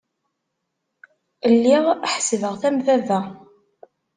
Lliɣ 1.53 1.85
ḥesbeɣ-t 2.13 2.63
am 2.67 2.77
baba. 2.85 3.19